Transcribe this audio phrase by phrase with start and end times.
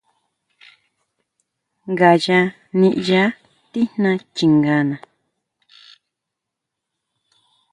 [1.91, 2.39] Ngaya
[2.79, 3.23] niʼya
[3.71, 4.95] tijná chingana.